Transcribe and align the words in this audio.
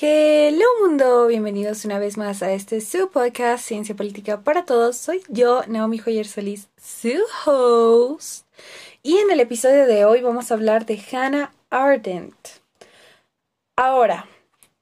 Hello 0.00 0.64
mundo, 0.82 1.28
bienvenidos 1.28 1.84
una 1.84 2.00
vez 2.00 2.16
más 2.16 2.42
a 2.42 2.52
este 2.52 2.80
su 2.80 3.10
podcast 3.10 3.64
Ciencia 3.64 3.94
Política 3.94 4.40
para 4.40 4.64
Todos. 4.64 4.96
Soy 4.96 5.22
yo, 5.28 5.62
Naomi 5.68 5.98
Joyer 5.98 6.26
Solís, 6.26 6.66
su 6.82 7.20
host. 7.46 8.44
Y 9.04 9.18
en 9.18 9.30
el 9.30 9.38
episodio 9.38 9.86
de 9.86 10.04
hoy 10.04 10.20
vamos 10.20 10.50
a 10.50 10.54
hablar 10.54 10.84
de 10.84 11.00
Hannah 11.12 11.52
Arendt. 11.70 12.34
Ahora, 13.76 14.26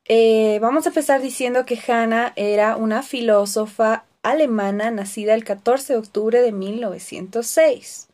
eh, 0.06 0.58
vamos 0.62 0.86
a 0.86 0.88
empezar 0.88 1.20
diciendo 1.20 1.66
que 1.66 1.78
Hannah 1.86 2.32
era 2.34 2.76
una 2.76 3.02
filósofa 3.02 4.06
alemana 4.22 4.90
nacida 4.90 5.34
el 5.34 5.44
14 5.44 5.92
de 5.92 5.98
octubre 5.98 6.40
de 6.40 6.52
1906. 6.52 8.08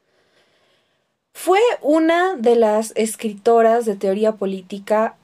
Fue 1.32 1.60
una 1.80 2.34
de 2.34 2.56
las 2.56 2.92
escritoras 2.96 3.84
de 3.84 3.94
teoría 3.94 4.32
política 4.32 5.14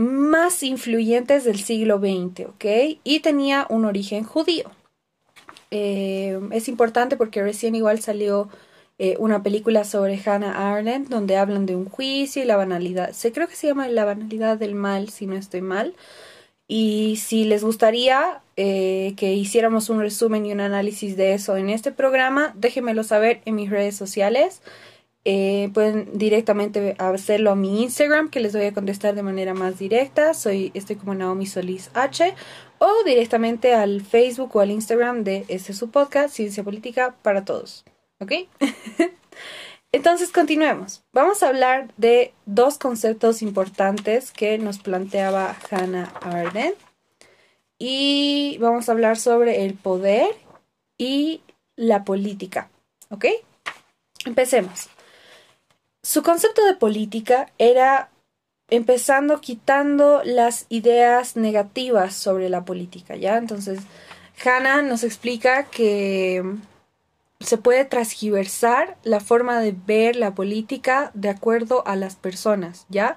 más 0.00 0.62
influyentes 0.62 1.44
del 1.44 1.60
siglo 1.60 1.98
XX, 1.98 2.46
¿ok? 2.46 2.64
Y 3.04 3.20
tenía 3.20 3.66
un 3.68 3.84
origen 3.84 4.24
judío. 4.24 4.70
Eh, 5.70 6.40
es 6.52 6.68
importante 6.68 7.18
porque 7.18 7.42
recién 7.42 7.74
igual 7.74 8.00
salió 8.00 8.48
eh, 8.98 9.16
una 9.18 9.42
película 9.42 9.84
sobre 9.84 10.18
Hannah 10.24 10.72
Arendt 10.72 11.10
donde 11.10 11.36
hablan 11.36 11.66
de 11.66 11.76
un 11.76 11.84
juicio 11.84 12.42
y 12.42 12.46
la 12.46 12.56
banalidad. 12.56 13.12
Se 13.12 13.30
creo 13.30 13.46
que 13.46 13.56
se 13.56 13.66
llama 13.66 13.88
La 13.88 14.06
banalidad 14.06 14.56
del 14.56 14.74
mal, 14.74 15.10
si 15.10 15.26
no 15.26 15.36
estoy 15.36 15.60
mal. 15.60 15.94
Y 16.66 17.16
si 17.16 17.44
les 17.44 17.62
gustaría 17.62 18.40
eh, 18.56 19.12
que 19.18 19.34
hiciéramos 19.34 19.90
un 19.90 20.00
resumen 20.00 20.46
y 20.46 20.52
un 20.52 20.60
análisis 20.60 21.14
de 21.18 21.34
eso 21.34 21.58
en 21.58 21.68
este 21.68 21.92
programa, 21.92 22.54
déjenmelo 22.56 23.04
saber 23.04 23.42
en 23.44 23.56
mis 23.56 23.68
redes 23.68 23.96
sociales. 23.96 24.62
Eh, 25.24 25.70
pueden 25.74 26.16
directamente 26.18 26.96
hacerlo 26.98 27.50
a 27.50 27.54
mi 27.54 27.82
Instagram, 27.82 28.30
que 28.30 28.40
les 28.40 28.54
voy 28.54 28.64
a 28.64 28.72
contestar 28.72 29.14
de 29.14 29.22
manera 29.22 29.52
más 29.52 29.78
directa. 29.78 30.32
Soy, 30.32 30.70
estoy 30.74 30.96
como 30.96 31.14
Naomi 31.14 31.46
Solís 31.46 31.90
H. 31.94 32.34
O 32.78 33.04
directamente 33.04 33.74
al 33.74 34.00
Facebook 34.00 34.56
o 34.56 34.60
al 34.60 34.70
Instagram 34.70 35.22
de 35.22 35.44
este 35.48 35.74
su 35.74 35.90
podcast, 35.90 36.34
Ciencia 36.34 36.64
Política 36.64 37.14
para 37.22 37.44
Todos. 37.44 37.84
¿Ok? 38.20 38.32
Entonces 39.92 40.30
continuemos. 40.30 41.02
Vamos 41.12 41.42
a 41.42 41.48
hablar 41.48 41.92
de 41.96 42.32
dos 42.46 42.78
conceptos 42.78 43.42
importantes 43.42 44.30
que 44.30 44.56
nos 44.56 44.78
planteaba 44.78 45.56
Hannah 45.70 46.12
Arendt. 46.22 46.78
Y 47.78 48.56
vamos 48.60 48.88
a 48.88 48.92
hablar 48.92 49.18
sobre 49.18 49.64
el 49.64 49.74
poder 49.74 50.28
y 50.96 51.42
la 51.76 52.04
política. 52.04 52.70
¿Ok? 53.10 53.26
Empecemos. 54.24 54.88
Su 56.10 56.24
concepto 56.24 56.66
de 56.66 56.74
política 56.74 57.52
era 57.56 58.10
empezando 58.68 59.40
quitando 59.40 60.22
las 60.24 60.66
ideas 60.68 61.36
negativas 61.36 62.16
sobre 62.16 62.48
la 62.48 62.64
política, 62.64 63.14
¿ya? 63.14 63.36
Entonces, 63.36 63.78
Hannah 64.44 64.82
nos 64.82 65.04
explica 65.04 65.66
que 65.66 66.42
se 67.38 67.58
puede 67.58 67.84
transgiversar 67.84 68.96
la 69.04 69.20
forma 69.20 69.60
de 69.60 69.70
ver 69.70 70.16
la 70.16 70.34
política 70.34 71.12
de 71.14 71.28
acuerdo 71.28 71.86
a 71.86 71.94
las 71.94 72.16
personas, 72.16 72.86
¿ya? 72.88 73.16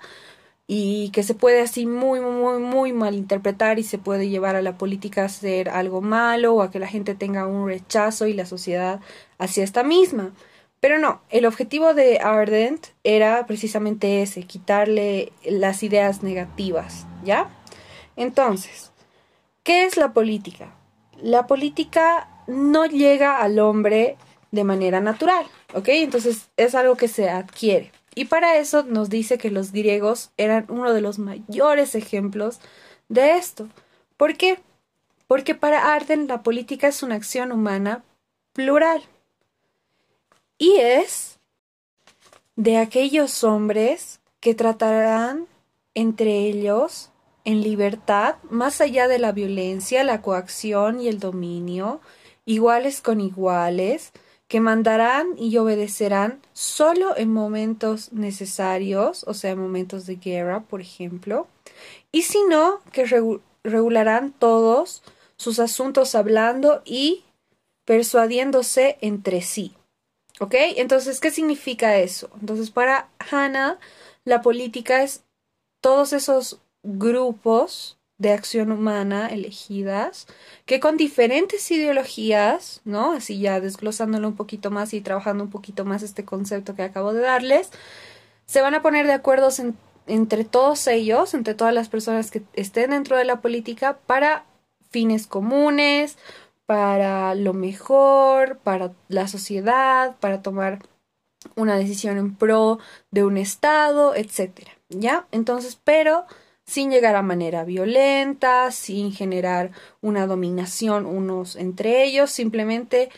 Y 0.67 1.09
que 1.13 1.23
se 1.23 1.33
puede 1.33 1.61
así 1.61 1.87
muy, 1.87 2.19
muy, 2.19 2.59
muy 2.59 2.93
malinterpretar 2.93 3.79
y 3.79 3.83
se 3.83 3.97
puede 3.97 4.29
llevar 4.29 4.55
a 4.55 4.61
la 4.61 4.77
política 4.77 5.25
a 5.25 5.29
ser 5.29 5.69
algo 5.69 6.01
malo 6.01 6.53
o 6.53 6.61
a 6.61 6.69
que 6.69 6.77
la 6.77 6.87
gente 6.87 7.15
tenga 7.15 7.47
un 7.47 7.67
rechazo 7.67 8.27
y 8.27 8.33
la 8.33 8.45
sociedad 8.45 8.99
hacia 9.39 9.63
esta 9.63 9.81
misma. 9.81 10.31
Pero 10.83 10.99
no, 10.99 11.21
el 11.29 11.45
objetivo 11.45 11.93
de 11.93 12.19
Ardent 12.19 12.87
era 13.05 13.47
precisamente 13.47 14.21
ese, 14.21 14.43
quitarle 14.43 15.31
las 15.45 15.81
ideas 15.81 16.23
negativas, 16.23 17.05
¿ya? 17.23 17.49
Entonces, 18.17 18.91
¿qué 19.63 19.85
es 19.85 19.95
la 19.95 20.11
política? 20.11 20.75
La 21.21 21.47
política 21.47 22.27
no 22.47 22.85
llega 22.85 23.37
al 23.37 23.59
hombre 23.59 24.17
de 24.51 24.65
manera 24.65 24.99
natural, 24.99 25.45
¿ok? 25.73 25.87
Entonces 25.87 26.49
es 26.57 26.75
algo 26.75 26.97
que 26.97 27.07
se 27.07 27.29
adquiere. 27.29 27.93
Y 28.13 28.25
para 28.25 28.57
eso 28.57 28.83
nos 28.83 29.09
dice 29.09 29.37
que 29.37 29.51
los 29.51 29.71
griegos 29.71 30.31
eran 30.35 30.65
uno 30.67 30.91
de 30.91 30.99
los 30.99 31.17
mayores 31.17 31.95
ejemplos 31.95 32.59
de 33.07 33.37
esto. 33.37 33.69
¿Por 34.17 34.35
qué? 34.35 34.59
Porque 35.27 35.55
para 35.55 35.93
Arden 35.93 36.27
la 36.27 36.43
política 36.43 36.89
es 36.89 37.03
una 37.03 37.15
acción 37.15 37.53
humana 37.53 38.03
plural 38.51 39.01
y 40.57 40.77
es 40.77 41.39
de 42.55 42.77
aquellos 42.77 43.43
hombres 43.43 44.19
que 44.39 44.53
tratarán 44.53 45.47
entre 45.93 46.39
ellos 46.39 47.09
en 47.45 47.61
libertad, 47.61 48.35
más 48.49 48.79
allá 48.81 49.07
de 49.07 49.19
la 49.19 49.31
violencia, 49.31 50.03
la 50.03 50.21
coacción 50.21 51.01
y 51.01 51.07
el 51.07 51.19
dominio, 51.19 51.99
iguales 52.45 53.01
con 53.01 53.19
iguales, 53.21 54.11
que 54.47 54.59
mandarán 54.59 55.29
y 55.37 55.57
obedecerán 55.57 56.41
solo 56.53 57.17
en 57.17 57.33
momentos 57.33 58.13
necesarios, 58.13 59.23
o 59.27 59.33
sea, 59.33 59.51
en 59.51 59.59
momentos 59.59 60.05
de 60.05 60.17
guerra, 60.17 60.61
por 60.61 60.81
ejemplo, 60.81 61.47
y 62.11 62.21
si 62.23 62.43
no, 62.43 62.81
que 62.91 63.05
regularán 63.63 64.31
todos 64.31 65.01
sus 65.37 65.59
asuntos 65.59 66.15
hablando 66.15 66.81
y 66.85 67.23
persuadiéndose 67.85 68.97
entre 69.01 69.41
sí. 69.41 69.73
¿Ok? 70.39 70.55
Entonces, 70.77 71.19
¿qué 71.19 71.31
significa 71.31 71.97
eso? 71.97 72.29
Entonces, 72.39 72.71
para 72.71 73.09
Hannah, 73.31 73.79
la 74.25 74.41
política 74.41 75.03
es 75.03 75.23
todos 75.81 76.13
esos 76.13 76.59
grupos 76.81 77.97
de 78.17 78.31
acción 78.31 78.71
humana 78.71 79.27
elegidas 79.27 80.27
que 80.65 80.79
con 80.79 80.97
diferentes 80.97 81.69
ideologías, 81.71 82.81
¿no? 82.85 83.13
Así 83.13 83.39
ya 83.39 83.59
desglosándolo 83.59 84.27
un 84.27 84.35
poquito 84.35 84.71
más 84.71 84.93
y 84.93 85.01
trabajando 85.01 85.43
un 85.43 85.49
poquito 85.49 85.83
más 85.83 86.03
este 86.03 86.23
concepto 86.23 86.75
que 86.75 86.83
acabo 86.83 87.13
de 87.13 87.21
darles, 87.21 87.69
se 88.45 88.61
van 88.61 88.75
a 88.75 88.81
poner 88.81 89.07
de 89.07 89.13
acuerdo 89.13 89.49
entre 90.07 90.45
todos 90.45 90.87
ellos, 90.87 91.33
entre 91.33 91.53
todas 91.53 91.73
las 91.73 91.89
personas 91.89 92.31
que 92.31 92.43
estén 92.53 92.91
dentro 92.91 93.17
de 93.17 93.25
la 93.25 93.41
política 93.41 93.97
para 94.05 94.45
fines 94.89 95.27
comunes, 95.27 96.17
para 96.65 97.35
lo 97.35 97.53
mejor, 97.53 98.57
para 98.59 98.93
la 99.07 99.27
sociedad, 99.27 100.15
para 100.19 100.41
tomar 100.41 100.79
una 101.55 101.75
decisión 101.75 102.17
en 102.17 102.35
pro 102.35 102.79
de 103.11 103.23
un 103.23 103.37
Estado, 103.37 104.15
etcétera, 104.15 104.71
¿ya? 104.89 105.27
Entonces, 105.31 105.79
pero 105.83 106.25
sin 106.65 106.91
llegar 106.91 107.15
a 107.15 107.21
manera 107.21 107.65
violenta, 107.65 108.71
sin 108.71 109.11
generar 109.11 109.71
una 110.01 110.27
dominación 110.27 111.05
unos 111.05 111.55
entre 111.55 112.03
ellos, 112.03 112.31
simplemente 112.31 113.09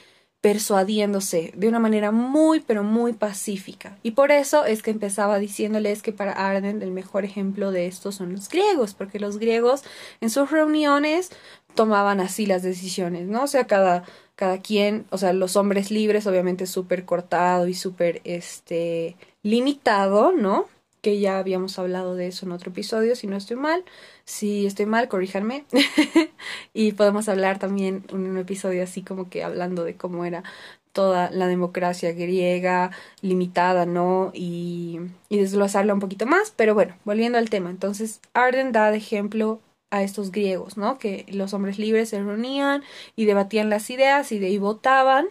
persuadiéndose 0.46 1.52
de 1.56 1.68
una 1.68 1.80
manera 1.80 2.12
muy 2.12 2.60
pero 2.60 2.84
muy 2.84 3.14
pacífica. 3.14 3.98
Y 4.04 4.12
por 4.12 4.30
eso 4.30 4.64
es 4.64 4.84
que 4.84 4.92
empezaba 4.92 5.40
diciéndoles 5.40 6.04
que 6.04 6.12
para 6.14 6.34
Arden 6.34 6.84
el 6.84 6.92
mejor 6.92 7.26
ejemplo 7.26 7.72
de 7.72 7.88
esto 7.88 8.12
son 8.12 8.34
los 8.34 8.48
griegos, 8.48 8.94
porque 8.94 9.20
los 9.20 9.40
griegos 9.40 9.84
en 10.22 10.30
sus 10.30 10.52
reuniones 10.52 11.32
tomaban 11.74 12.20
así 12.20 12.46
las 12.46 12.62
decisiones, 12.62 13.28
¿no? 13.28 13.42
O 13.42 13.48
sea, 13.48 13.66
cada, 13.66 14.04
cada 14.36 14.62
quien, 14.62 15.08
o 15.10 15.18
sea, 15.18 15.34
los 15.34 15.56
hombres 15.56 15.90
libres, 15.90 16.28
obviamente 16.28 16.68
súper 16.68 17.06
cortado 17.06 17.68
y 17.68 17.74
súper, 17.74 18.22
este, 18.24 19.16
limitado, 19.42 20.32
¿no? 20.32 20.68
Que 21.06 21.20
ya 21.20 21.38
habíamos 21.38 21.78
hablado 21.78 22.16
de 22.16 22.26
eso 22.26 22.48
en 22.48 22.52
otro 22.52 22.72
episodio, 22.72 23.16
si 23.16 23.28
no 23.28 23.38
estoy 23.38 23.58
mal. 23.58 23.86
Si 24.24 24.66
estoy 24.66 24.88
mal, 24.88 25.08
corríjanme. 25.08 25.66
y 26.74 26.94
podemos 26.94 27.30
hablar 27.30 27.60
también 27.60 28.04
en 28.10 28.26
un 28.26 28.38
episodio 28.40 28.82
así 28.82 29.04
como 29.04 29.30
que 29.30 29.44
hablando 29.44 29.84
de 29.84 29.96
cómo 29.96 30.26
era 30.26 30.44
toda 30.94 31.30
la 31.30 31.46
democracia 31.48 32.12
griega 32.14 32.90
limitada, 33.22 33.86
¿no? 33.86 34.32
Y, 34.34 35.00
y 35.30 35.38
desglosarla 35.38 35.94
un 35.94 36.00
poquito 36.00 36.26
más, 36.26 36.52
pero 36.56 36.74
bueno, 36.74 36.96
volviendo 37.06 37.38
al 37.38 37.52
tema. 37.52 37.70
Entonces, 37.70 38.20
Arden 38.34 38.72
da 38.72 38.90
de 38.90 38.98
ejemplo 38.98 39.60
a 39.92 40.02
estos 40.02 40.32
griegos, 40.32 40.76
¿no? 40.76 40.98
Que 40.98 41.26
los 41.30 41.54
hombres 41.54 41.78
libres 41.78 42.10
se 42.10 42.24
reunían 42.24 42.84
y 43.16 43.26
debatían 43.26 43.70
las 43.70 43.90
ideas 43.92 44.32
y 44.32 44.40
de 44.40 44.48
ahí 44.48 44.58
votaban 44.58 45.28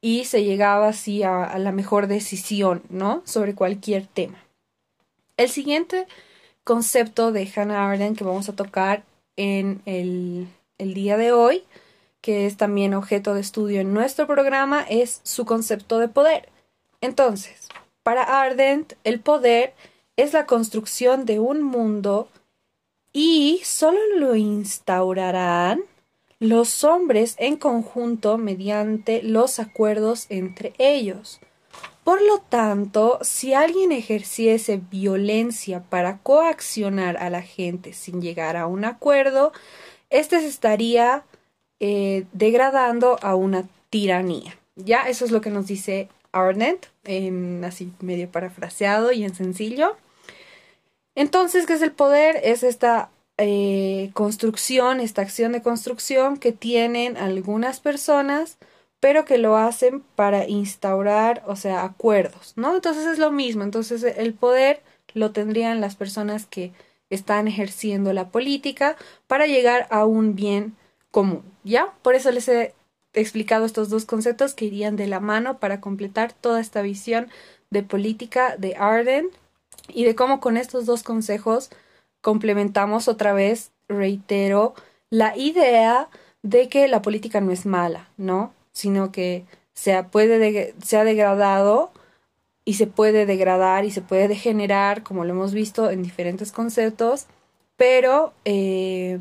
y 0.00 0.24
se 0.24 0.44
llegaba 0.44 0.88
así 0.88 1.22
a, 1.22 1.58
la 1.58 1.72
mejor 1.72 2.06
decisión, 2.06 2.82
¿no? 2.88 3.22
Sobre 3.26 3.54
cualquier 3.54 4.06
tema. 4.06 4.38
El 5.40 5.48
siguiente 5.48 6.06
concepto 6.64 7.32
de 7.32 7.50
Hannah 7.56 7.90
Arendt 7.90 8.18
que 8.18 8.24
vamos 8.24 8.50
a 8.50 8.56
tocar 8.56 9.04
en 9.36 9.80
el, 9.86 10.48
el 10.76 10.92
día 10.92 11.16
de 11.16 11.32
hoy, 11.32 11.64
que 12.20 12.44
es 12.44 12.58
también 12.58 12.92
objeto 12.92 13.32
de 13.32 13.40
estudio 13.40 13.80
en 13.80 13.94
nuestro 13.94 14.26
programa, 14.26 14.84
es 14.86 15.22
su 15.22 15.46
concepto 15.46 15.98
de 15.98 16.08
poder. 16.08 16.50
Entonces, 17.00 17.70
para 18.02 18.42
Ardent, 18.42 18.92
el 19.02 19.18
poder 19.18 19.72
es 20.16 20.34
la 20.34 20.44
construcción 20.44 21.24
de 21.24 21.40
un 21.40 21.62
mundo 21.62 22.28
y 23.10 23.62
solo 23.64 23.98
lo 24.18 24.36
instaurarán 24.36 25.84
los 26.38 26.84
hombres 26.84 27.34
en 27.38 27.56
conjunto 27.56 28.36
mediante 28.36 29.22
los 29.22 29.58
acuerdos 29.58 30.26
entre 30.28 30.74
ellos. 30.76 31.40
Por 32.04 32.22
lo 32.22 32.38
tanto, 32.38 33.18
si 33.22 33.52
alguien 33.52 33.92
ejerciese 33.92 34.80
violencia 34.90 35.82
para 35.82 36.18
coaccionar 36.18 37.16
a 37.18 37.30
la 37.30 37.42
gente 37.42 37.92
sin 37.92 38.22
llegar 38.22 38.56
a 38.56 38.66
un 38.66 38.84
acuerdo, 38.84 39.52
este 40.08 40.40
se 40.40 40.46
estaría 40.46 41.24
eh, 41.78 42.24
degradando 42.32 43.18
a 43.22 43.34
una 43.34 43.68
tiranía. 43.90 44.58
Ya, 44.76 45.08
eso 45.08 45.24
es 45.24 45.30
lo 45.30 45.40
que 45.40 45.50
nos 45.50 45.66
dice 45.66 46.08
Arnett, 46.32 46.90
en 47.04 47.64
así 47.64 47.92
medio 48.00 48.30
parafraseado 48.30 49.12
y 49.12 49.24
en 49.24 49.34
sencillo. 49.34 49.96
Entonces, 51.14 51.66
¿qué 51.66 51.74
es 51.74 51.82
el 51.82 51.92
poder? 51.92 52.40
Es 52.42 52.62
esta 52.62 53.10
eh, 53.36 54.10
construcción, 54.14 55.00
esta 55.00 55.22
acción 55.22 55.52
de 55.52 55.62
construcción 55.62 56.36
que 56.36 56.52
tienen 56.52 57.16
algunas 57.16 57.80
personas, 57.80 58.58
pero 59.00 59.24
que 59.24 59.38
lo 59.38 59.56
hacen 59.56 60.00
para 60.14 60.46
instaurar, 60.46 61.42
o 61.46 61.56
sea, 61.56 61.84
acuerdos, 61.84 62.52
¿no? 62.56 62.74
Entonces 62.74 63.06
es 63.06 63.18
lo 63.18 63.30
mismo. 63.30 63.64
Entonces 63.64 64.04
el 64.04 64.34
poder 64.34 64.82
lo 65.14 65.32
tendrían 65.32 65.80
las 65.80 65.96
personas 65.96 66.46
que 66.46 66.72
están 67.08 67.48
ejerciendo 67.48 68.12
la 68.12 68.28
política 68.28 68.96
para 69.26 69.46
llegar 69.46 69.86
a 69.90 70.04
un 70.06 70.36
bien 70.36 70.76
común, 71.10 71.42
¿ya? 71.64 71.92
Por 72.02 72.14
eso 72.14 72.30
les 72.30 72.48
he 72.48 72.74
explicado 73.12 73.64
estos 73.64 73.88
dos 73.88 74.04
conceptos 74.04 74.54
que 74.54 74.66
irían 74.66 74.96
de 74.96 75.08
la 75.08 75.18
mano 75.18 75.58
para 75.58 75.80
completar 75.80 76.32
toda 76.32 76.60
esta 76.60 76.82
visión 76.82 77.28
de 77.70 77.82
política 77.82 78.56
de 78.56 78.76
Arden 78.76 79.30
y 79.88 80.04
de 80.04 80.14
cómo 80.14 80.40
con 80.40 80.56
estos 80.56 80.86
dos 80.86 81.02
consejos 81.02 81.70
complementamos 82.20 83.08
otra 83.08 83.32
vez, 83.32 83.72
reitero, 83.88 84.74
la 85.08 85.36
idea 85.36 86.08
de 86.42 86.68
que 86.68 86.86
la 86.86 87.02
política 87.02 87.40
no 87.40 87.50
es 87.50 87.66
mala, 87.66 88.08
¿no? 88.16 88.52
Sino 88.72 89.12
que 89.12 89.44
se, 89.72 90.02
puede 90.04 90.74
se 90.82 90.96
ha 90.96 91.04
degradado 91.04 91.92
y 92.64 92.74
se 92.74 92.86
puede 92.86 93.26
degradar 93.26 93.84
y 93.84 93.90
se 93.90 94.02
puede 94.02 94.28
degenerar, 94.28 95.02
como 95.02 95.24
lo 95.24 95.30
hemos 95.30 95.52
visto 95.52 95.90
en 95.90 96.02
diferentes 96.02 96.52
conceptos, 96.52 97.26
pero 97.76 98.32
eh, 98.44 99.18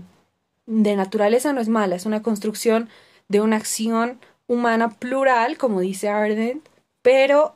de 0.65 0.95
naturaleza 0.95 1.53
no 1.53 1.61
es 1.61 1.69
mala, 1.69 1.95
es 1.95 2.05
una 2.05 2.21
construcción 2.21 2.89
de 3.27 3.41
una 3.41 3.55
acción 3.55 4.19
humana 4.47 4.89
plural, 4.89 5.57
como 5.57 5.79
dice 5.79 6.09
Arden, 6.09 6.61
pero 7.01 7.55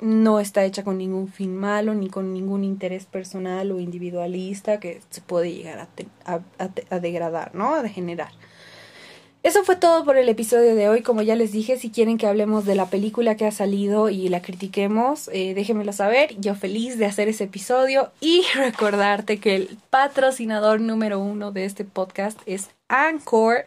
no 0.00 0.38
está 0.38 0.64
hecha 0.64 0.84
con 0.84 0.98
ningún 0.98 1.28
fin 1.28 1.56
malo 1.56 1.94
ni 1.94 2.08
con 2.08 2.32
ningún 2.32 2.62
interés 2.62 3.06
personal 3.06 3.72
o 3.72 3.80
individualista 3.80 4.78
que 4.78 5.00
se 5.10 5.20
puede 5.20 5.52
llegar 5.52 5.88
a, 6.24 7.00
degradar, 7.00 7.54
¿no? 7.54 7.74
A 7.74 7.82
degenerar. 7.82 8.30
Eso 9.48 9.64
fue 9.64 9.76
todo 9.76 10.04
por 10.04 10.18
el 10.18 10.28
episodio 10.28 10.74
de 10.74 10.90
hoy. 10.90 11.00
Como 11.00 11.22
ya 11.22 11.34
les 11.34 11.52
dije, 11.52 11.78
si 11.78 11.88
quieren 11.88 12.18
que 12.18 12.26
hablemos 12.26 12.66
de 12.66 12.74
la 12.74 12.90
película 12.90 13.34
que 13.34 13.46
ha 13.46 13.50
salido 13.50 14.10
y 14.10 14.28
la 14.28 14.42
critiquemos, 14.42 15.30
eh, 15.32 15.54
déjenmelo 15.54 15.94
saber. 15.94 16.38
Yo 16.38 16.54
feliz 16.54 16.98
de 16.98 17.06
hacer 17.06 17.28
ese 17.28 17.44
episodio 17.44 18.12
y 18.20 18.42
recordarte 18.54 19.40
que 19.40 19.56
el 19.56 19.78
patrocinador 19.88 20.82
número 20.82 21.18
uno 21.18 21.50
de 21.50 21.64
este 21.64 21.86
podcast 21.86 22.38
es 22.44 22.68
Anchor. 22.88 23.64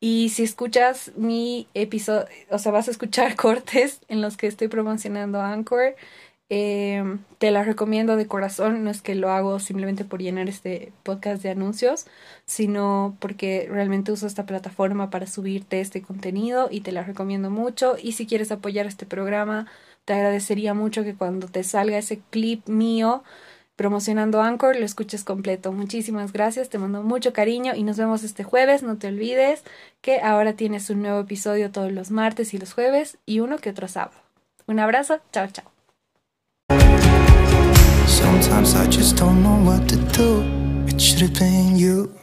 Y 0.00 0.28
si 0.34 0.42
escuchas 0.42 1.12
mi 1.16 1.66
episodio, 1.72 2.26
o 2.50 2.58
sea, 2.58 2.70
vas 2.70 2.88
a 2.88 2.90
escuchar 2.90 3.36
cortes 3.36 4.00
en 4.08 4.20
los 4.20 4.36
que 4.36 4.48
estoy 4.48 4.68
promocionando 4.68 5.40
Anchor, 5.40 5.96
eh, 6.48 7.02
te 7.38 7.50
la 7.50 7.64
recomiendo 7.64 8.16
de 8.16 8.26
corazón. 8.26 8.84
No 8.84 8.90
es 8.90 9.02
que 9.02 9.14
lo 9.14 9.30
hago 9.30 9.58
simplemente 9.58 10.04
por 10.04 10.20
llenar 10.22 10.48
este 10.48 10.92
podcast 11.02 11.42
de 11.42 11.50
anuncios, 11.50 12.06
sino 12.46 13.16
porque 13.20 13.68
realmente 13.70 14.12
uso 14.12 14.26
esta 14.26 14.46
plataforma 14.46 15.10
para 15.10 15.26
subirte 15.26 15.80
este 15.80 16.02
contenido 16.02 16.68
y 16.70 16.80
te 16.82 16.92
la 16.92 17.02
recomiendo 17.02 17.50
mucho. 17.50 17.96
Y 18.00 18.12
si 18.12 18.26
quieres 18.26 18.52
apoyar 18.52 18.86
este 18.86 19.06
programa, 19.06 19.66
te 20.04 20.14
agradecería 20.14 20.74
mucho 20.74 21.02
que 21.04 21.14
cuando 21.16 21.48
te 21.48 21.64
salga 21.64 21.98
ese 21.98 22.20
clip 22.30 22.68
mío, 22.68 23.24
promocionando 23.76 24.40
Anchor, 24.42 24.76
lo 24.76 24.84
escuches 24.86 25.24
completo. 25.24 25.72
Muchísimas 25.72 26.32
gracias, 26.32 26.70
te 26.70 26.78
mando 26.78 27.02
mucho 27.02 27.32
cariño 27.32 27.74
y 27.74 27.82
nos 27.82 27.96
vemos 27.98 28.22
este 28.24 28.44
jueves. 28.44 28.82
No 28.82 28.98
te 28.98 29.08
olvides 29.08 29.64
que 30.00 30.20
ahora 30.20 30.54
tienes 30.54 30.90
un 30.90 31.02
nuevo 31.02 31.20
episodio 31.20 31.72
todos 31.72 31.92
los 31.92 32.10
martes 32.10 32.54
y 32.54 32.58
los 32.58 32.72
jueves 32.72 33.18
y 33.26 33.40
uno 33.40 33.58
que 33.58 33.70
otro 33.70 33.88
sábado. 33.88 34.16
Un 34.66 34.80
abrazo, 34.80 35.20
chao, 35.32 35.48
chao. 35.48 35.75
Sometimes 38.16 38.74
I 38.74 38.86
just 38.86 39.16
don't 39.16 39.42
know 39.42 39.58
what 39.70 39.86
to 39.90 39.96
do. 40.16 40.42
It 40.88 40.98
should 40.98 41.20
have 41.20 41.34
been 41.34 41.76
you. 41.76 42.14